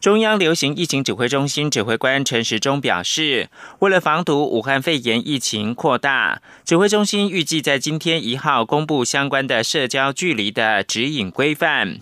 [0.00, 3.50] 中央流行疫情指挥中心指挥官陈时中表示，
[3.80, 11.98] 为了防堵武汉肺炎疫情扩大，指挥中心预计在今天一号公布相关的社交距离的指引规范。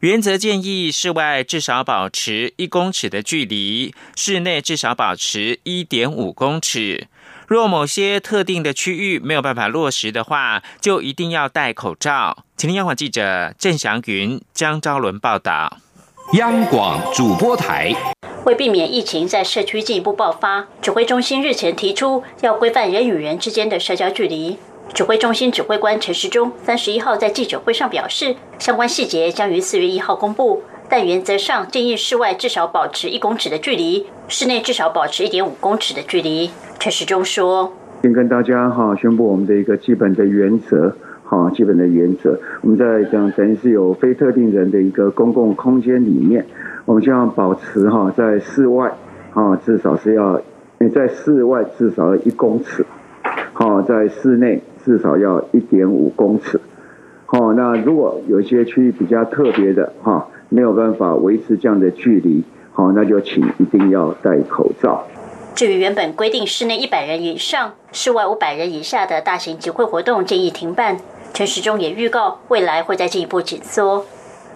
[0.00, 7.08] 原则建议室外至少保持一公尺的距离，室内至少保持一点五公尺。
[7.46, 12.46] 若某些特定的区域没有办法落实的话，就一定要戴口罩。
[12.56, 15.76] 请听央广记者郑祥云、江昭伦报道。
[16.30, 17.94] 央广主播台，
[18.46, 24.56] 为避免疫情在社区进一步爆发，指挥中心日前提出要规范人与人之间的社交距离。
[24.94, 36.50] 指挥中心指挥官陈时中三十一号在记者会上表示，相关细节将于四月一号公布，但原则上建议室外至少保持一公尺的距离，室内至少保持一点五公尺的距离。
[36.78, 40.96] 陈时中说：“先跟大家哈宣布我们的一个基本的原则。”
[41.32, 46.44] 啊，基本的原则，我们在讲等于是有非特定人的一个公共空间里面，
[46.84, 48.92] 我们希望保持哈，在室外
[49.32, 50.38] 啊，至少是要
[50.78, 52.84] 你在室外至少要一公尺，
[53.54, 56.60] 好，在室内至少要一点五公尺。
[57.24, 65.06] 好，那如果有一些区域比较特别的哈，没有办法维持这样的距离，好，那就请一定要戴口罩。
[65.54, 70.98] 至于原本规定室内一百人以上、室外五百人以下的大型集会活动，建议停办。
[71.34, 74.04] 陈时中也预告，未来会再进一步紧缩。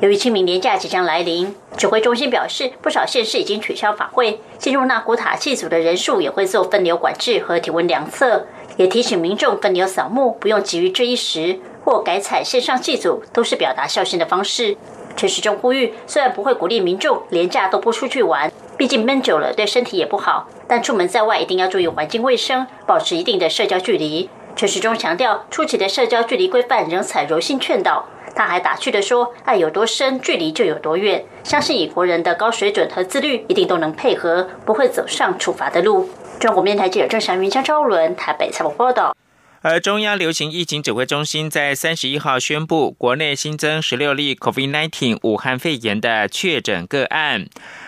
[0.01, 8.47] 由于清明年假即将来临，指挥中心表示，不少县市已经取消法会，进入纳古塔祭祖的人数也会做分流管制和体温量测。
[8.77, 14.77] 也提醒民众分流扫墓，不用急于这一时，或改采线上祭祖，都是表达孝心的方式。
[15.17, 24.29] 陈时中呼吁，虽然不会鼓励民众连假都不出去玩，毕竟闷久了对身体也不好，但出门在外一定要注意环境卫生，保持一定的社交距离。
[24.57, 28.09] 陈时中强调，初期的社交距离规范仍采柔性劝导。
[28.35, 36.09] 他还打趣的说：“爱有多深，距离就有多远。”相信以国人的高水准和自律，一定都能配合，不会走上处罚的路。
[36.41, 39.15] 中国面台记者郑祥云、江昭伦台北采访报道。
[39.61, 47.47] 而中央流行疫情指挥中心在三十一号宣布，国内新增十六例 COVID-19 武汉肺炎的确诊个案。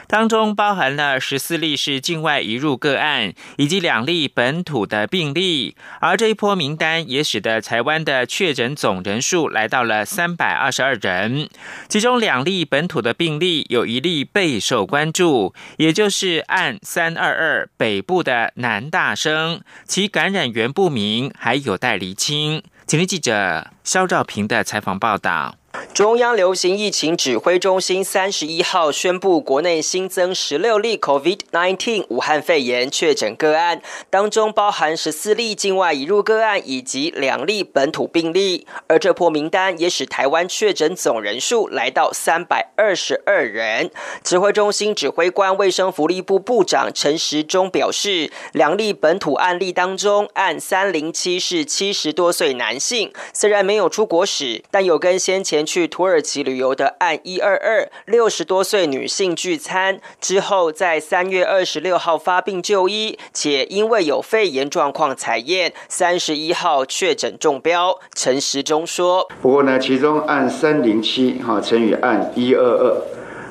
[0.09, 11.51] 当中包含了十四例是境外移入个案，以及两例本土的病例，而这一波名单也使得台湾的确诊总人数来到了三百二十二人。
[11.89, 22.63] 其中两例本土的病例，有一例备受关注，也就是案三二二北部的男大生，其感染源不明，还有待厘清。
[22.87, 25.57] 请听记者肖兆平的采访报道。
[25.95, 38.67] 中央流行疫情指挥中心三十一号宣布，国内新增十六例 COVID-19 武汉肺炎确诊个案，当中包含十四例境外移入个案以及两例本土病例。
[38.87, 43.91] 而这破名单也使台湾确诊总人数来到三百二十二人。
[44.25, 55.68] 指挥中心指挥官、卫生福利部部长陈时中表示，两例本土案例当中，案三零七是七十多岁男性，虽然没有出国史，但有跟先前。
[55.69, 67.99] 去土耳其旅游的案一二二六十多岁女性聚餐之后，在三月二十六号发病就医，且因为有肺炎状况采验，三十一号确诊中标。
[68.15, 73.03] 陈时中说：“不过呢，其中案三零七哈乘以案一二二，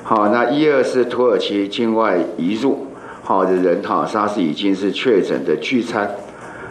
[0.02, 2.88] 好，那一二是土耳其境外移入
[3.22, 6.16] 好的人哈，他是已经是确诊的聚餐，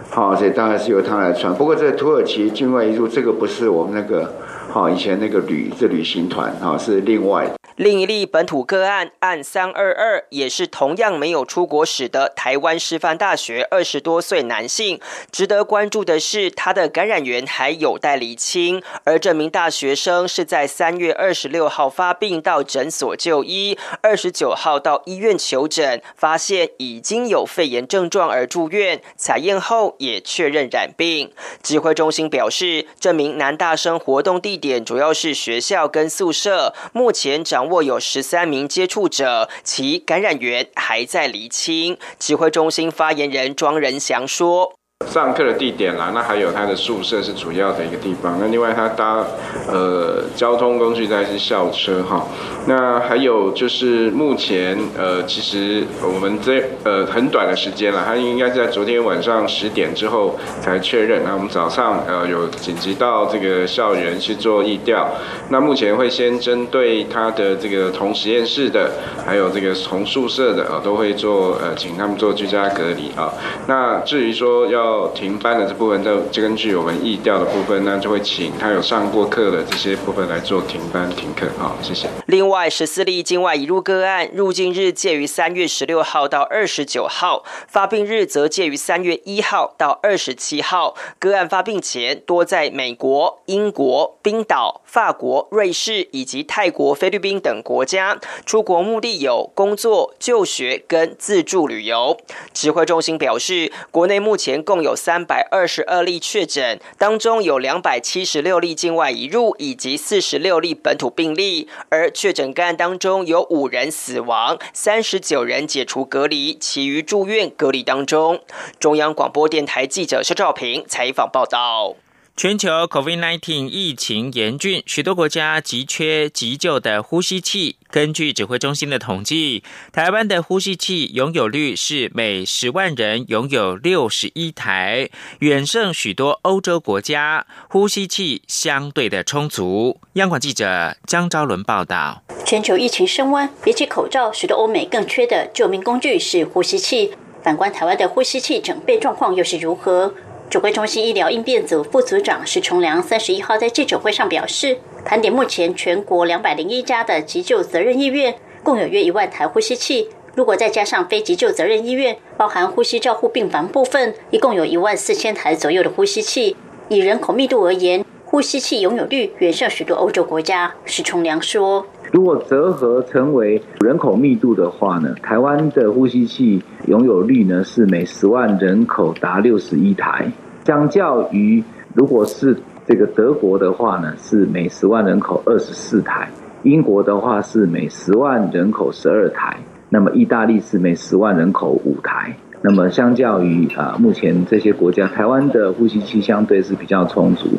[0.09, 1.56] 好，所以当然是由他来传。
[1.56, 4.36] 不过这土耳其境外移入这个不是我们那个。”
[4.70, 7.56] 好，以前那个旅这旅行团哈是另外。
[7.78, 15.00] 另一例本土个案案三二二，也是同样没有出国史的台湾师范大学二十多岁男性。
[15.32, 18.82] 值得关注的是，他的感染源还有待厘清。
[19.04, 31.31] 而这名大学生是在三月二十六号发病到诊所就医，二十九号到医院求诊，发现已经有肺炎症状而住院，采验后也确认染病。
[31.62, 37.67] 指挥中心表示，这名男大生活动地点主要是学校跟宿舍，目前掌。
[37.69, 41.98] 握有十三名接触者，其感染源还在厘清。
[42.19, 44.74] 指挥中心发言人庄仁祥说
[45.06, 48.38] ：“上课的地点啦，那还有他的宿舍是主要的一个地方。
[48.40, 49.26] 那另外他搭
[49.68, 52.28] 呃交通工具在是校车哈。
[52.68, 61.24] 那还有就是目前呃其实我们这呃很短的时间了，他应该在昨天晚上十点之后才确认。
[61.24, 65.10] 那我们早上呃有紧急到这个校园去做疫调。
[65.50, 68.92] 那目前会先针对他的这个同实验室的，
[69.26, 73.34] 还有这个同宿舍的啊，都会做呃请他们做居家隔离啊。
[73.68, 81.48] 那至于说要要停班的这部分，就根据我们意调的部分，那就会请他有上过课的这些部分来做停班停课。
[81.57, 82.07] 好，谢谢。
[82.28, 90.95] 另外，十四例境外移入个案，入境日介于三月十六号到二十九号，发病日则介于三月一号到二十七号。
[91.19, 102.18] 个案发病前多在美国、英国、冰岛、法国、瑞士以及泰国、菲律宾等国家，出国目的有工作、就学跟自助旅游。
[102.54, 111.68] 指挥中心表示，国内目前共共有三百二十二例确诊，当中有两百七十六例境外移入，以及四十六例本土病例。
[111.89, 118.39] 而确诊个案当中有五人死亡，三十九人解除隔离，其余住院隔离当中。
[118.79, 121.95] 中央广播电台记者肖兆平采访报道。
[122.38, 127.78] 全球 COVID-19 疫情严峻，许多国家急缺急救的呼吸器。
[127.89, 140.00] 根据指挥中心的统计，台湾的呼吸器拥有率是每十万人拥有六十一台，远胜许多欧洲国家，呼吸器相对的充足。
[140.13, 147.16] 央广记者江昭伦报道：全球疫情升温，比起口罩，许多欧美更缺的救命工具是呼吸器。
[147.42, 150.13] 反观台湾的呼吸器整备状况又是如何？
[150.50, 160.08] 指挥中心医疗应变组副组长石崇良三十一号在记者会上表示，盘点目前全国两百零一家的急救责任医院，共有约一万台呼吸器。
[160.36, 166.56] 如果再加上非急救责任医院，包含呼吸照护病房部分，一共有一万四千台左右的呼吸器。
[166.88, 170.74] 以人口密度而言，呼吸器拥有率远胜许多欧洲国家。
[170.86, 171.86] 石崇良说。
[172.12, 180.31] 如果折合成为人口密度的话呢，台湾的呼吸器拥有率呢是每十万人口达六十一台，
[180.65, 181.63] 相较于
[181.94, 186.30] 如果是这个德国的话呢，是每十万人口二十四台，
[186.63, 189.57] 英国的话是每十万人口十二台，
[189.89, 197.50] 那么意大利是每十万人口五台，那么相较于啊目前这些国家，台湾的呼吸器相对是比较充足。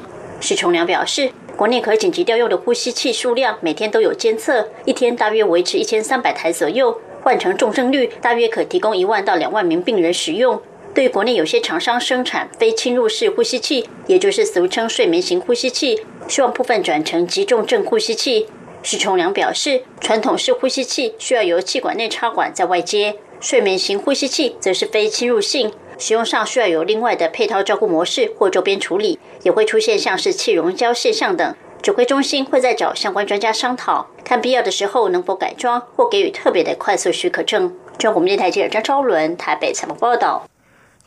[0.40, 1.30] 史崇良表示。
[1.58, 10.62] 国内可紧急调用的呼吸器数量每天都有监测，一天大约维持一千三百台左右，换成重症率大约可提供一万到两万名病人使用。
[10.94, 18.46] 对于国内有些厂商生产非侵入式呼吸器，也就是俗称睡眠型呼吸器，希望部分转成急重症呼吸器。
[18.84, 25.72] 史崇良表示，传统式呼吸器需要由气管内插管在外接，睡眠型呼吸器则是非侵入性。
[25.98, 31.54] 使用上需要有另外的配套照顾模式或周边处理，也会出现像是气溶胶现象等。
[31.82, 37.74] 指挥中心会再找相关专家商讨，看必要的时候能否改装或给予特别的快速许可证。
[37.98, 40.44] 中国电台记者张昭伦台北采访报道。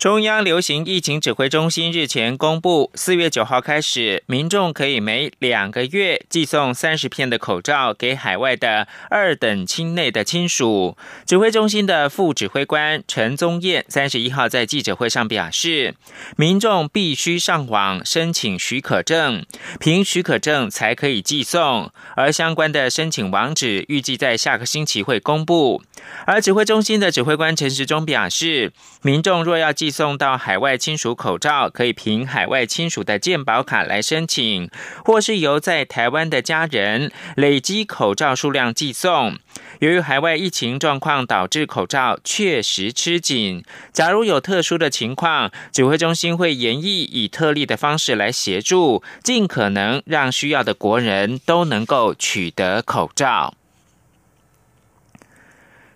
[0.01, 10.97] 中央流行疫情指挥中心日前公布，四月九号开始，民众可以每两个月寄送三十片的口罩给海外的二等亲内的亲属。
[11.27, 15.93] 指挥中心的副指挥官陈宗彦三十一号在记者会上表示，
[16.35, 19.45] 民众必须上网申请许可证，
[19.79, 25.83] 凭许可证才可以寄送，而相关的申请网址预计在下个星期会公布。
[26.25, 28.73] 而指挥中心的指挥官陈时中表示，
[29.03, 34.69] 民众若要寄送到海外亲属口罩，可以凭海外亲属的健保卡来申请，
[35.05, 39.37] 或是由在台湾的家人累积口罩数量寄送。
[39.79, 53.53] 由于海外疫情状况导致口罩确实吃紧，假如有特殊的情况，指挥中心会研议以特例的方式来协助，尽可能让需要的国人都能够取得口罩。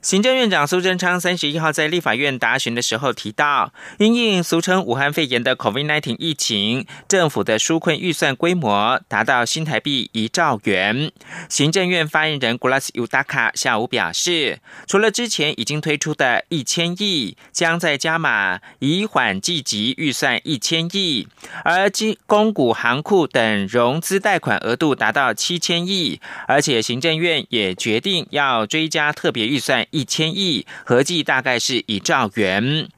[0.06, 11.12] 行政院长苏贞昌三十一号在立法院答询的时候提到，因应俗称武汉肺炎的 COVID-19 疫情，政府的纾困预算规模达到新台币一兆元。
[11.50, 21.28] 行政院发言人 Glas Udaka 下午表示，除了之前已经推出的一千亿，将在加码以缓计急预算一千亿，
[21.64, 29.84] 而金公股行库等融资贷款额度达到七千亿，而且行政院也决定要追加特别预算。
[29.96, 32.90] 一千亿，合计大概是一兆元。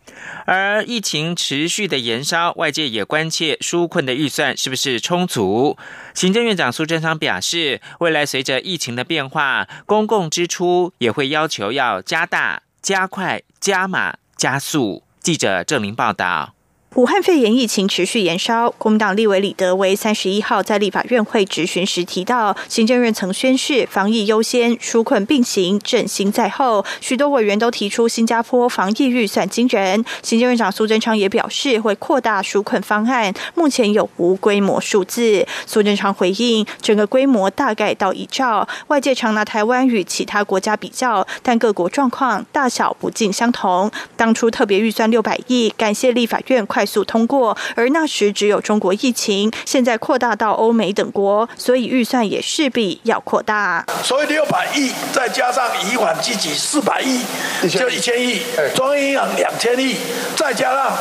[0.48, 5.78] 而疫情持续的延烧，外界也关切纾困的预算是不是充足。
[6.16, 15.04] 行政院长苏贞昌表示，未来随着疫情的变化，公共支出也会要求要加大、加快、加码、加速。
[15.22, 16.57] 记者郑明报道。
[16.98, 30.04] 武汉肺炎疫情持续延烧，国民党立委李德威三十一号在立法院会质询时提到，行政院曾宣示防疫优先、纾困并行、振兴在后，许多委员都提出新加坡防疫预算惊人。
[30.24, 35.46] 行政院长苏贞昌也表示会扩大纾困方案，目前有无规模数字？
[35.68, 38.68] 苏贞昌回应，整个规模大概到一兆。
[38.88, 43.92] 外界常拿台湾与其他国家比较，但各国状况大小不尽相同。
[44.16, 46.87] 当初特别预算六百亿，感谢立法院快。
[46.88, 53.86] 速通过，而那时只有中国疫情，现在扩大到欧美等国，所以预算也势必要扩大。
[54.02, 57.22] 所以六百亿再加上以缓积极四百亿，
[57.70, 58.42] 就一千亿，
[58.74, 59.98] 中央银行两千亿，
[60.36, 60.92] 再加上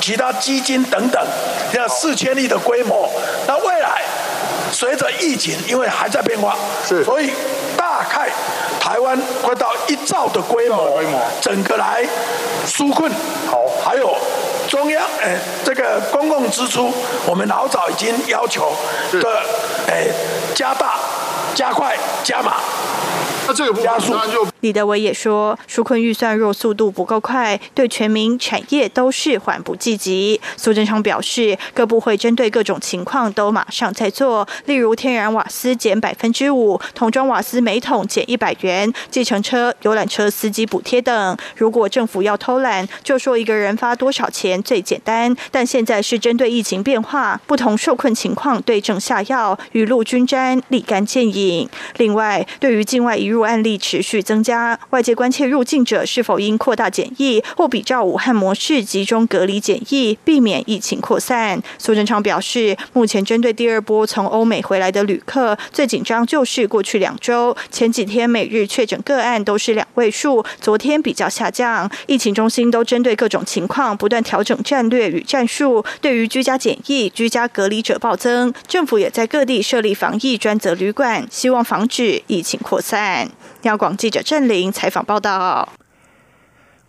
[0.00, 1.24] 其他基金等等，
[1.74, 3.08] 要四千亿的规模。
[3.46, 4.02] 那未来
[4.72, 7.30] 随着疫情，因为还在变化，是，所以
[7.76, 8.28] 大概
[8.80, 11.00] 台湾快到一兆的规模，
[11.40, 12.04] 整个来
[12.66, 13.10] 纾困，
[13.46, 14.16] 好，还有。
[14.68, 16.92] 中央诶，这个公共支出，
[17.26, 18.72] 我们老早已经要求
[19.12, 19.42] 的
[19.86, 20.12] 诶
[20.54, 20.98] 加大、
[21.54, 22.54] 加快、加码。
[23.46, 30.40] 那这个加速就李德伟也说，纾困预算若速度不够快，对全民产业都是缓不济急。
[30.56, 41.36] 苏贞昌表示，各部会针对各种情况都马上在做，例如天然瓦斯减百分之五，桶装瓦斯每桶减一百元，计程车、游览车司机补贴等。
[41.54, 45.34] 如果政府要偷懒，就说一个人发多少钱最简单。
[45.50, 51.68] 但现在是针对疫情变化、不同受困情况对症下药，雨露均沾，立竿见影。
[51.98, 54.55] 另外，对于境外移入案例持续增加，
[54.90, 61.62] 外界关切入境者是否应扩大检疫，或比照武汉模式集中隔离检疫，避免疫情扩散。
[61.78, 71.90] 苏贞昌表示，目前针对第二波从欧美回来的旅客，最紧张就是过去两周，前几天每日确诊个案都是两位数，昨天比较下降。
[72.06, 83.28] 疫情中心都针对各种情况不断调整战略与战术，对于居家检疫、居家隔离者暴增，政府也在各地设立防疫专责旅馆，希望防止疫情扩散。
[83.62, 85.72] 央广记者郑玲采访报道。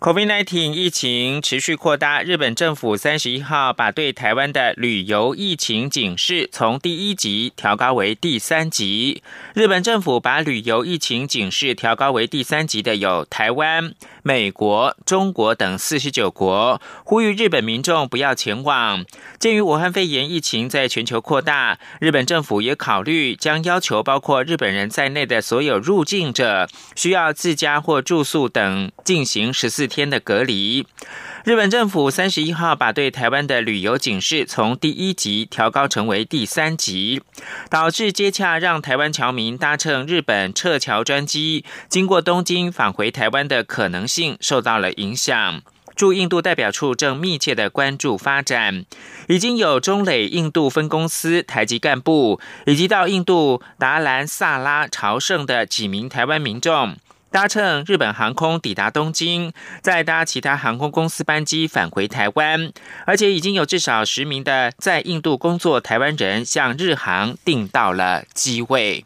[0.00, 9.24] COVID-19 疫情持续扩大，日本政府三十一号把对台湾的旅游疫情警示从第一级调高为第三级。
[9.54, 13.92] 日本政府把旅游疫情警示调高为第三级的有台湾、
[14.28, 19.06] 美国、中国等四十九国，呼吁日本民众不要前往。
[19.38, 29.88] 鉴于武汉肺炎疫情在全球扩大，日本政府也考虑将要求包括日本人在内的所有入境者需要自家或住宿等进行十四。
[29.88, 30.86] 天的隔离，
[31.44, 37.22] 日本政府三十一号把对台湾的旅游警示从第一级调高成为第三级，
[37.70, 45.62] 导致接洽让台湾侨民搭乘日本撤侨专机经过东京返回台湾的可能性性受到了影响。
[45.94, 48.84] 驻印度代表处正密切的关注发展，
[49.28, 56.96] 已经有中磊印度分公司台籍干部以及到印度达兰萨拉朝圣的几名台湾民众。
[57.30, 62.72] 搭乘日本航空抵达东京，再搭其他航空公司班机返回台湾，
[63.04, 69.04] 而且已经有至少十名的在印度工作台湾人向日航订到了机位。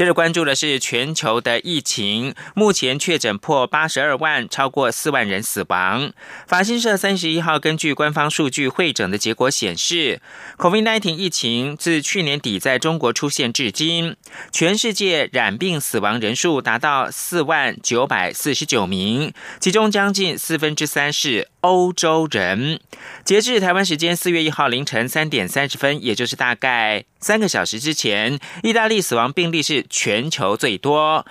[0.00, 6.10] 接着关注的是全球的疫情，目前确诊破八十二万，超过四万人死亡。
[6.46, 10.22] 法新社三十一号根据官方数据会诊的结果显示
[10.56, 14.16] ，COVID-19 疫情自去年底在中国出现至今，
[14.50, 22.80] 全世界染病死亡人数达到四万九百四十九名，其中将近四分之三是欧洲人。
[23.22, 31.26] 截至台湾时间四月一号凌晨三点三十分，也就是大概三个小时之前，意大利死亡病例是全球最多，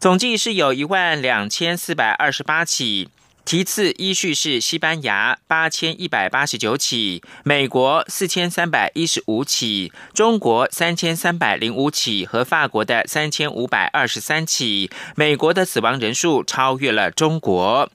[0.00, 3.08] 总计是有一万两千四百二十八起，
[3.44, 17.88] 其次依序是西班牙八千一百八十九起，美国四千三百一十五起，中国三千三百零五起和法国的三千五百二十三起，美国的死亡人数超越了中国。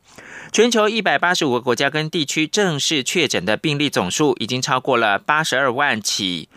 [0.54, 6.48] 全球一百八十五个国家跟地区正式确诊的病例总数已经超过了八十二万起，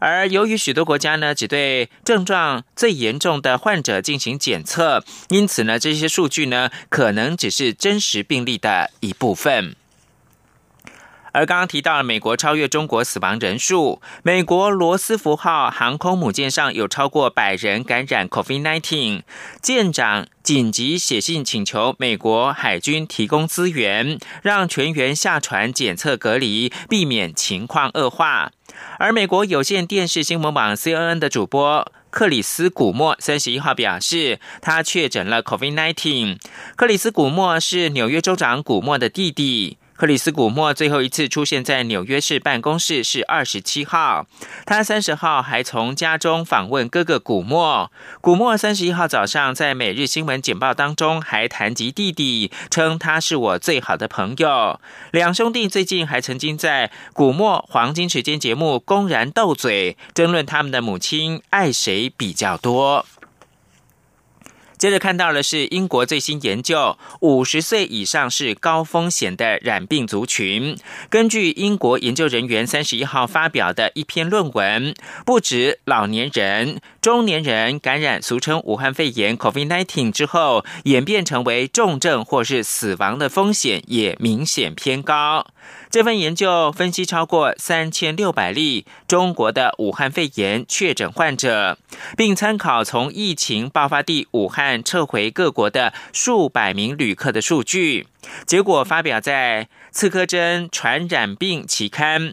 [0.00, 9.74] 而由于许多国家呢只对症状最严重的患者进行检测，因此呢这些数据呢可能只是真实病例的一部分。
[11.30, 19.22] 而刚刚提到了美国超越中国死亡人数，美国罗斯福号航空母舰上有超过百人感染 COVID-19，
[19.62, 28.50] 舰长紧急写信请求美国海军提供资源，让全员下船检测隔离，避免情况恶化。
[28.98, 36.38] 而美国有线电视新闻网 CNN 的主播克里斯古默三十一号表示，他确诊了 COVID-19。
[36.76, 39.78] 克里斯古默是纽约州长古默的弟弟。
[39.98, 44.28] 克里斯·古默最后一次出现在纽约市办公室是二十七号，
[44.64, 47.90] 他三十号还从家中访问哥哥古默。
[48.20, 54.78] 古默三十一号早上在《每日新闻简报》当中还谈及弟弟，称他是我最好的朋友。
[55.10, 63.04] 两兄弟最近还曾经在古默黄金时间节目公然斗嘴，争论他们的母亲爱谁比较多。
[64.78, 70.76] 接着看到的是英国最新研究，五十岁以上是高风险的染病族群。
[71.10, 74.94] 根据英国研究人员三十一号发表的一篇论文，
[75.26, 85.46] 不止老年人、中年人感染俗称武汉肺炎 （COVID-19） 之后，演变成为重症或是死亡的风险也明显偏高。
[85.90, 91.78] 这份研究分析超过三千六百例中国的武汉肺炎确诊患者，
[92.16, 98.06] 并参考从疫情爆发地武汉撤回各国的数百名旅客的数据，
[98.46, 102.30] 结果发表在《刺科针传染病期刊》。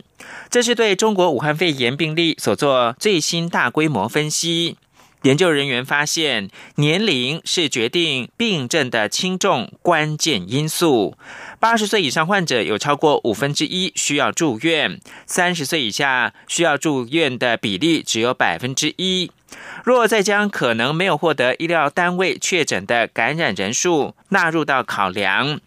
[0.49, 4.77] 这是对中国武汉肺炎病例所做最新大规模分析。
[5.21, 11.17] 研究人员发现，年龄是决定病症的轻重关键因素。
[11.65, 19.31] 八十岁以上患者有超过五分之一需要住院，三十岁以下需要住院的比例只有百分之一。
[19.83, 25.59] 若再将可能没有获得医疗单位确诊的感染人数纳入到考量，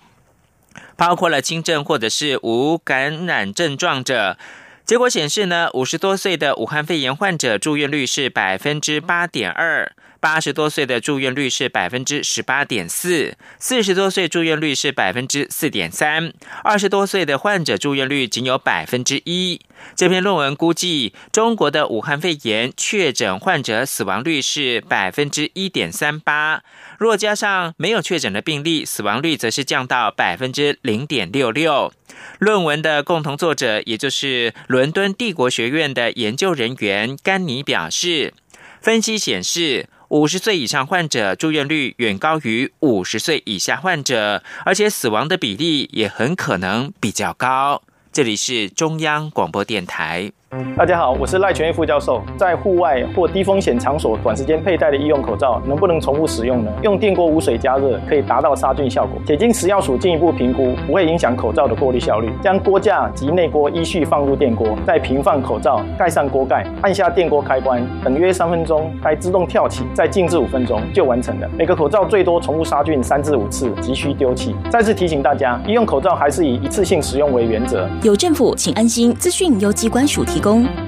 [0.96, 4.38] 包括了轻症或者是无感染症状者。
[4.86, 9.90] 结果显示呢，五十多岁的武汉肺炎患者住院率是百分之八点二，
[10.20, 16.32] 八十多岁的住院率是百分之十八点四，四十多岁住院率是百分之四点三，
[16.64, 19.60] 二十多岁的患者住院率仅有百分之一。
[19.94, 26.62] 这篇论文估计，中国的武汉肺炎确诊患者死亡率是百分之一点三八，
[26.98, 31.92] 若加上没有确诊的病例，死亡率则是降到百分之零点六六。
[32.40, 38.34] 论文的共同作者，也就是伦敦帝国学院的研究人员甘尼表示，
[38.82, 47.82] 分析显示，五十岁以上患者住院率远高于五十岁以下患者，而且死亡的比例也很可能比较高。
[48.10, 50.32] 这里是中央广播电台。
[50.76, 52.22] 大家好，我是赖全义副教授。
[52.38, 56.72] 在户外或低风险场所短时间佩戴的医用口罩，能不能重复使用呢？
[56.80, 59.20] 用电锅无水加热可以达到杀菌效果。
[59.26, 62.32] 且经食药署进一步评估，不会影响口罩的过滤效率。
[62.40, 71.50] 将锅架及内锅依序放入电锅，再平放口罩，盖上锅盖，按下电锅开关，等约三分钟，该自动跳起，再静置五分钟就完成了。
[71.58, 74.56] 每个口罩最多重复杀菌三至五次，急需丢弃。
[74.70, 77.86] 再次提醒大家，医用口罩还是以一次性使用为原则。
[78.02, 79.12] 有政府，请安心。
[79.14, 80.37] 资讯由机关署提。
[80.38, 80.87] 提供。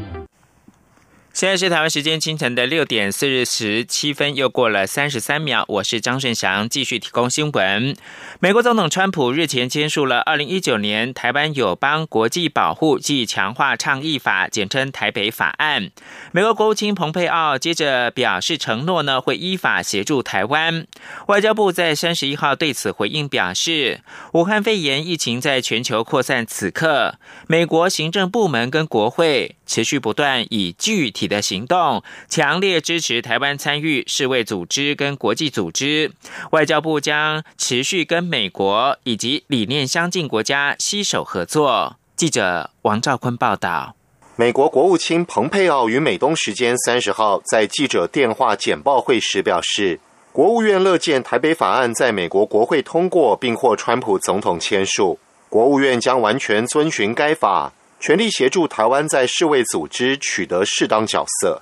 [1.40, 5.64] 现在是台湾时间清晨的六点四十七分，又过了三十三秒。
[5.68, 7.96] 我是张顺祥，继续提供新闻。
[8.40, 15.90] 美国总统川普日前签署了二零一九年台湾友邦国际保护暨强化倡议法，简称台北法案。
[16.30, 20.86] 美国国务卿蓬佩奥接着表示承诺呢，会依法协助台湾。
[21.28, 24.02] 外交部在三十一号对此回应表示，
[24.34, 27.14] 武汉肺炎疫情在全球扩散，此刻
[27.46, 31.29] 美国行政部门跟国会持续不断以具体。
[31.30, 36.12] 的行动，强烈支持台湾参与世卫组织跟国际组织。
[36.50, 41.96] 外交部将持续跟美国以及理念相近国家携手合作。
[42.14, 43.96] 记者王兆坤报道。
[44.36, 50.00] 美国国务卿蓬佩奥于美东时间三十号在记者电话简报会时表示，
[50.32, 55.18] 国务院乐见台北法案在美国国会通过，并获川普总统签署。
[55.50, 57.72] 国务院将完全遵循该法。
[58.00, 61.60] 全力协助台湾在世卫组织取得适当角色。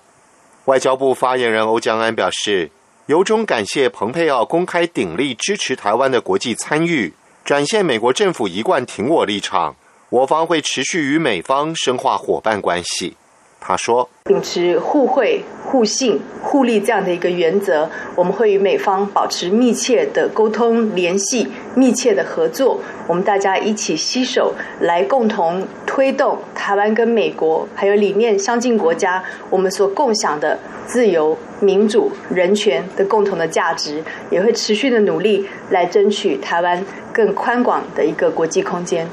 [0.66, 2.70] 外交部发言人欧江安表示，
[3.06, 7.12] 由衷感谢蓬佩奥公开鼎力支持台湾的国际参与，
[7.44, 9.74] 展现美国政府一贯挺我立场。
[10.10, 13.16] 我方会持续与美方深化伙伴关系。
[13.60, 22.80] 他说：“秉持互惠、互信、互利这样的一个原则，我们会与美方保持密切的沟通联系、密切的合作。
[23.06, 39.06] 我们大家一起携手来共同推动台湾跟美国还有理念相近国家我们所共享的自由、民主、人权的共同的价值，也会持续的努力来争取台湾更宽广的一个国际空间。”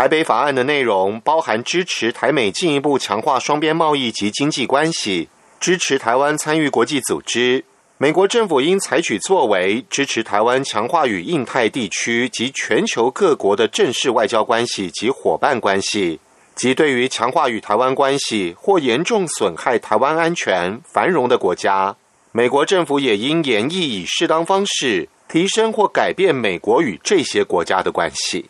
[0.00, 5.28] 台北法案的内容包含支持台美进一步强化双边贸易及经济关系，
[5.60, 7.62] 支持台湾参与国际组织。
[7.98, 16.18] 美国政府应采取作为，支持台湾强化与印太地区及全球各国的正式外交关系及伙伴关系，
[16.54, 21.94] 及对于强化与台湾关系或严重损害台湾安全繁荣的国家，
[22.32, 28.46] 美国政府也应严议以适当方式提升或改变美国与这些国家的关系。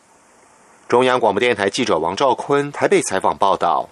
[0.91, 3.89] 中央广播电台记者王兆坤台北采访报道。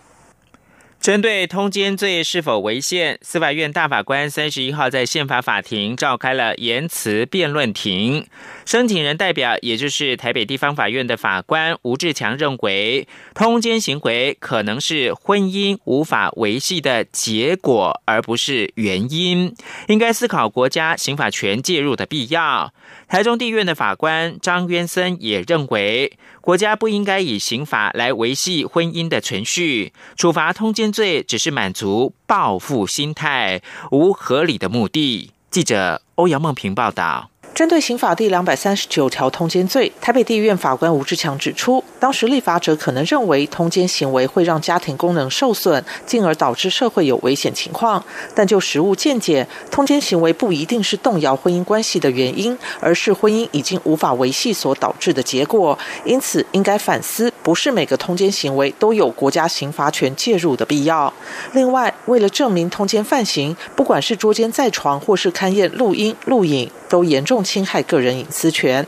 [1.01, 8.27] 针对通奸罪是否违宪，司法院大法官三十一号在宪法法庭召开了言辞辩论庭。
[8.67, 19.55] 申请人代表，也就是台北地方法院的法官吴志强认为，通奸行为可能是婚姻无法维系的结果，而不是原因，
[19.87, 22.73] 应该思考国家刑法权介入的必要。
[23.09, 35.33] 台中地院的法官张渊森也认为，国家不应该以刑法来维系婚姻的存续，处罚通奸罪只是满足报复心态，无合理的目的。
[35.51, 37.31] 记者欧阳梦平报道。
[37.59, 48.01] 针对刑法第两百三十九条通奸罪，台北地院法官吴志强指出，当时立法者可能认为通奸行为会让家庭功能受损，进而导致社会有危险情况。
[48.33, 55.77] 但就实务见解，通奸行为不一定是动摇婚姻关系的原因，而是婚姻已经无法维系所导致的结果。
[56.05, 61.13] 因此，应该反思，不是每个通奸行为都有国家刑罚权介入的必要。
[61.55, 67.43] 另外，为了证明通奸犯行，不管是捉奸在床，或是勘验录音录影，都严重。
[67.49, 68.87] 侵害个人隐私权。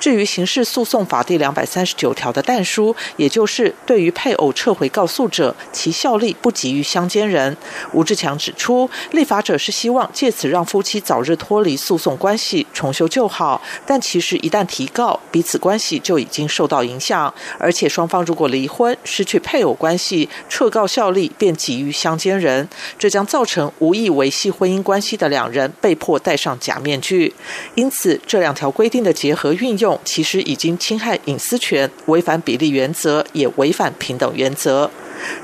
[0.00, 7.54] 至于刑事诉讼法第两百三十九条的但书，也就是对于配偶撤回告诉者，其效力不及于相奸人。
[7.92, 13.60] 吴志强指出，立法者是希望借此让夫妻早日脱离诉讼关系，重修旧好。
[13.84, 17.34] 但其实一旦提告，彼此关系就已经受到影响。
[17.58, 27.34] 而且双方如果离婚，失去配偶关系，撤告效力便给予相奸人，这将造成无意维系婚姻关系的两人被迫戴上假面具。
[27.74, 28.20] 因此。
[28.26, 34.90] 这两条规定的结合运用，其实已经侵害隐私权，违反比例原则，也违反平等原则。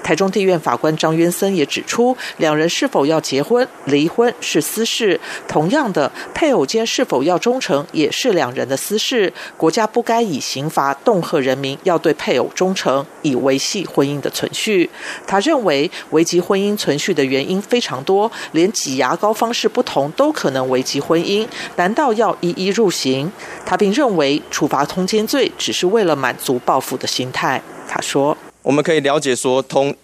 [0.02, 9.32] 台中地院法官张渊森也指出，两人是否要结婚、离婚是私事，同样的，配偶间是否要忠诚也是两人的私事。
[9.56, 14.88] 国家不该以刑罚恫吓人民要对配偶忠诚，以维系婚姻的存续。
[15.26, 23.30] 他认为，危及婚姻存续的原因非常多，连挤牙膏方式不同都可能危及婚姻，难道要一一入刑？
[23.66, 27.62] 他并认为，处罚通奸罪只是为了满足报复的心态。
[27.88, 28.36] 他说。
[28.64, 29.94] 我们可以了解说，通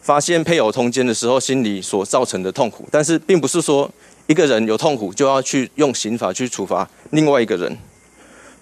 [0.00, 3.90] 发现配偶通奸的时候，心理所造成的痛苦，但是并不是说
[4.28, 7.76] 一个人有痛苦就要去用刑法去处罚另外一个人。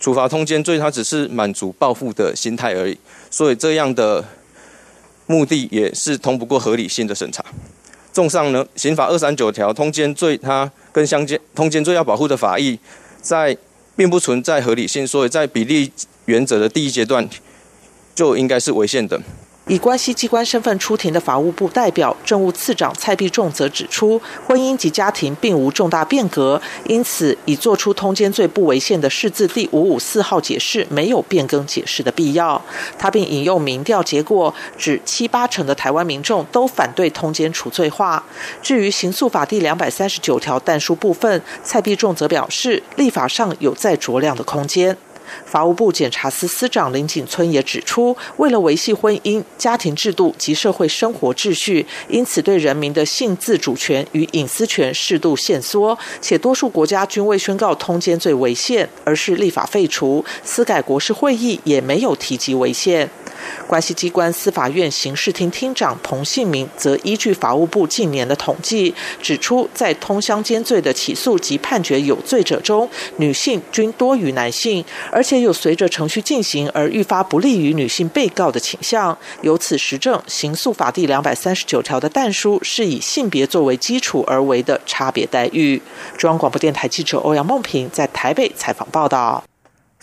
[0.00, 2.96] 处罚通奸罪，它只是满足报复的心态而已，
[3.30, 4.24] 所以这样的
[5.26, 7.44] 目的也是通不过合理性的审查。
[8.14, 12.78] 综上呢，刑法二三九条通奸罪，它跟相奸通奸罪要保护的法益，
[13.20, 13.54] 在
[13.94, 15.92] 并不存在合理性，所以在比例
[16.24, 17.28] 原则的第一阶段。
[18.16, 19.20] 就应该是违宪的。
[19.68, 32.62] 以关系机关身份出庭的法务部代表政务次长蔡必仲则指出，婚姻及家庭并无重大变革，因此已作出通奸罪不违宪的释字第五五四号解释没有变更解释的必要。
[32.96, 38.24] 他并引用民调结果，指七八成的台湾民众都反对通奸除罪化。
[38.62, 44.96] 至于刑诉法第两百三十九条但书部分，蔡必仲则表示，立法上有再酌量的空间。
[45.44, 60.24] 法务部检察司司长林景村也指出，为了维系婚姻、家庭制度及社会生活秩序，因此对人民的性自主权与隐私权适度限缩，且多数国家均未宣告通奸罪违宪，而是立法废除。
[60.44, 63.08] 司改国事会议也没有提及违宪。
[63.66, 74.84] 关系机关司法院刑事厅厅长彭信明则依据法务部近年的统计，指出在通相奸罪的起诉及判决有罪者中，女性均多于男性。
[75.10, 85.80] 而且有随着程序进行而愈发不利于女性被告的倾向，由此实证刑诉法第两百三十九条的但书是以性别作为基础而为的差别待遇。
[86.16, 89.42] 中央广播电台记者欧阳梦平在台北采访报道。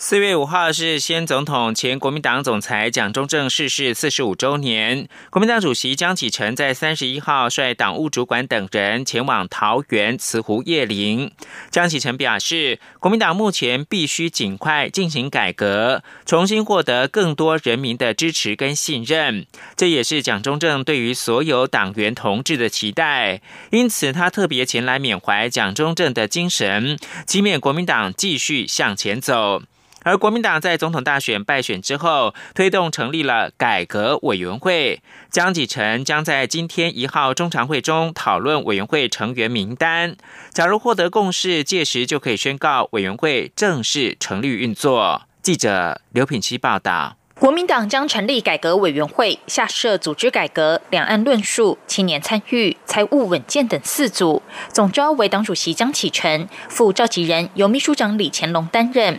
[0.06, 5.08] 四月五号是先总统、前国民党总裁蒋中正逝世四十五周年。
[5.30, 11.32] 国民党主席江启臣在三十一号率党务主管等人前往桃园慈湖叶林。
[11.70, 19.46] 江启臣表示，国民党目前必须尽快进行改革，重新获得更多人民的支持跟信任。
[19.74, 23.40] 这也是蒋中正对于所有党员同志的期待。
[23.70, 29.62] 因此，他特别前来缅怀蒋中正的精神，祈勉国民党继续向前走。
[30.04, 35.02] 而国民党在总统大选败选之后，推动成立了改革委员会。
[35.30, 40.16] 江启臣将在今天一号中常会中讨论委员会成员名单。
[40.52, 45.22] 假如获得共识，届时就可以宣告委员会正式成立运作。
[45.42, 47.16] 记者刘品希报道。
[47.40, 54.40] 国民党将成立改革委员会，下设组织改革、两岸论述、青年参与、财务稳健等四组。
[54.72, 59.18] 总召为党主席江启臣，副召集人由秘书长李乾隆担任。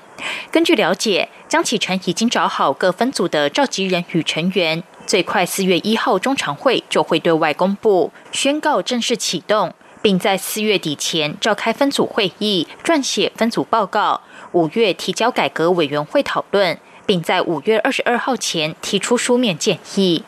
[0.49, 14.21] 根据了解，江启臣已经找好各分组的召集人与成员，最快四月一号中常会就会对外公布，宣告正式启动，并在四月底前召开分组会议，撰写分组报告，
[14.53, 16.79] 五月提交改革委员会讨论。
[17.05, 20.23] 并在五月二十二号前提出书面建议。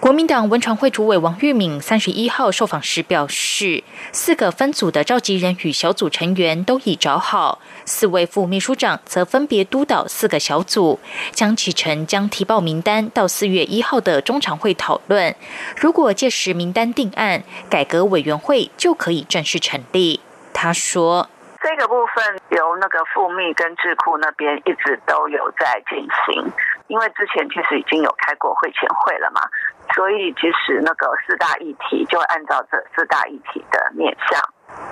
[0.00, 10.98] 国民党文传会主委王玉敏三十一号受访时表示，四个分组的召集人与小组成员都已找好，四位副秘书长则分别督导四个小组。
[11.32, 15.36] 江启臣将提报名单到四月一号的中常会讨论。
[15.76, 20.20] 如果届时名单定案，改革委员会就可以正式成立。
[20.52, 21.28] 他说。
[21.62, 26.52] 这个部分由那个富密跟智库那边一直都有在进行，
[26.86, 29.40] 因为之前确实已经有开过会前会了嘛，
[29.94, 34.40] 所以其实那个四大议题就按照这四大议题的面向，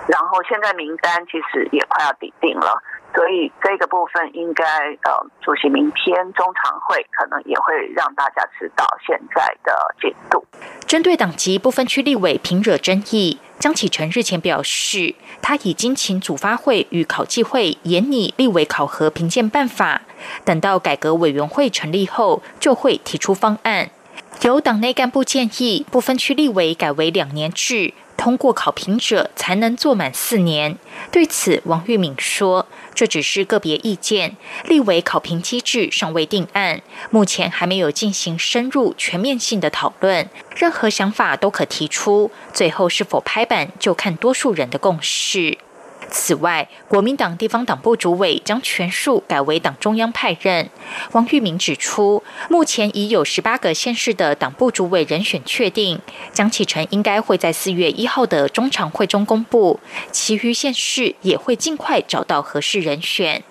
[0.08, 2.82] 然后现在名单其实也快要抵定了。
[3.14, 4.64] 所以这个部分应该
[5.04, 10.44] 呃，主席明天中常会可能也会让大家知道现在的进度。
[10.86, 20.02] 针对党籍不分区立委平惹争议，江启臣日前表示，他已经请组发会与考纪会研拟立委考核评鉴办法，
[20.44, 23.90] 等到改革委员会成立后，就会提出方案。
[24.42, 27.94] 有党内干部建议，不分区立委改为两年制。
[28.16, 30.79] 通过考评者才能做满四年。
[31.12, 40.29] 对此，王玉敏说：“这只是个别意见，立委考评机制尚未定案，目前还没有进行深入全面性的讨论。
[40.57, 45.59] 任何想法都可提出，最后是否拍板就看多数人的共识。”
[46.18, 50.70] 此外，国民党地方党部主委将全数改为党中央派任。
[51.12, 56.00] 王玉明指出，目前已有十八个县市的党部主委人选确定，
[56.33, 59.79] 江启臣应该会在四月一号的中常会中公布，
[60.11, 63.44] 其余县市也会尽快找到合适人选。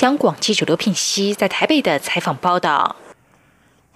[0.00, 2.96] 央广记者刘品熙在台北的采访报道。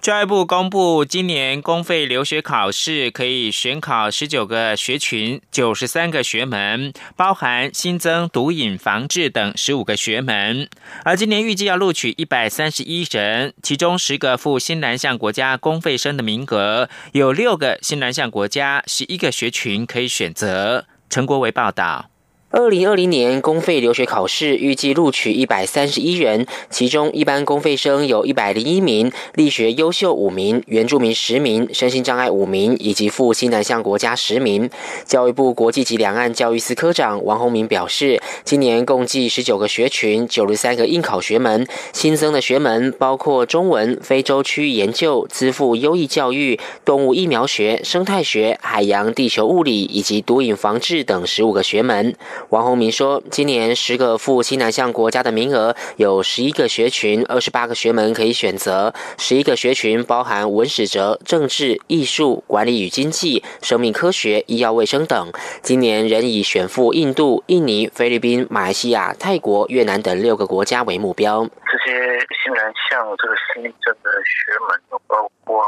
[0.02, 10.68] 教育部公布，今年公费留学考试可以选考十九个学群、九十三个学门，包含新增毒瘾防治等十五个学门。
[11.04, 20.84] 而今年预计要录取一百三十一人，其中十个赴新南向国家公费生的名额，有六个新南向国家，十一个学群可以选择。
[21.08, 22.11] 陈国维报道。
[22.52, 34.68] 二零二零年公费留学考试预计录取一百三十一人，其中一般公费生有一百零一名，力学优秀五名，原住民十名，身心障碍五名，以及赴西南向国家十名。
[35.06, 52.14] 教育部国际及两岸教育司科长王宏明表示，今年共计十九个学群，九十三个应考学门，新增的学门包括中文、非洲区域研究、资赋优异教育、动物疫苗学、生态学、海洋地球物理以及毒瘾防治等十五个学门。
[52.50, 58.92] 王宏明说，今年十个赴西南向国家的名额有十一个学群，二十八个学门可以选择。
[59.18, 65.32] 十一个学群包含文史哲、政治、艺术、管理与经济、生命科学、医药卫生等。
[65.62, 71.48] 今年仍以选赴印度、印尼、菲律宾、马来西亚、泰国、越南等六个国家为目标。
[71.64, 75.62] 这些西南向这个新增的学门，包括括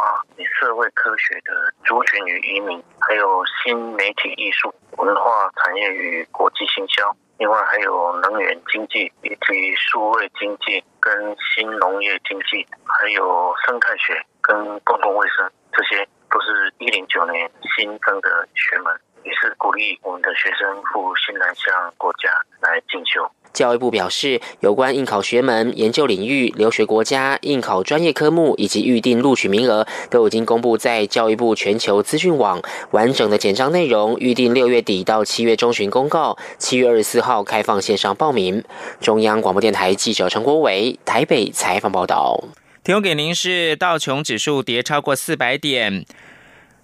[0.58, 4.74] 社会科学的族群与移民，还有新媒体艺术。
[4.96, 22.28] 文化产业与国际行销，另外还有能源经济以及数位经济跟新农业经济，还有生态学跟公共卫生，这些都是一零九年新增的学门，也是鼓励我们的学生赴新南向国家
[22.60, 23.28] 来进修。
[23.52, 32.60] 教育部表示，有关应考学门、研究领域、留学国家、应考专业科目以及预定录取名额，都已经公布在教育部全球资讯网。
[32.90, 38.64] 完整的简章内容，预定六月底到七月中旬公告，七月二十四号开放线上报名。
[39.00, 42.42] 中央广播电台记者陈国伟台北采访报道。
[42.82, 46.04] 提供给您是道琼指数跌超过四百点。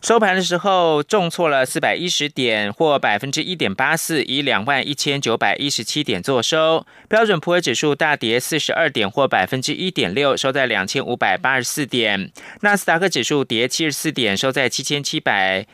[0.03, 6.87] 收盘的时候重挫了四百一十点，或百分之一点八四，以两万一千九百一十七点作收。
[7.07, 12.33] 标准普尔指数大跌四十二点，或百分之一点六，收在两千五百八十四点。
[12.63, 15.67] 纳斯达克指数跌七十四点，收在七千七百。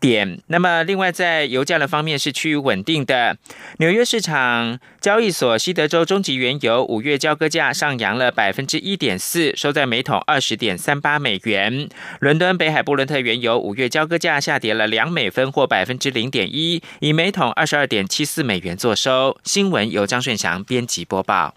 [0.00, 0.40] 点。
[0.46, 3.36] 那么，另外在油价的方面是趋于稳定的。
[3.78, 11.88] 纽约市场交易所西德州中级原油五月交割价上扬了百分之一点四，收在每桶二十点三八美元。
[12.20, 19.36] 伦敦北海布伦特原油五月交割价下跌了两美分或百分之零点一，以每桶二十二点七四美元作收。
[19.44, 21.54] 新闻由张顺祥编辑播报。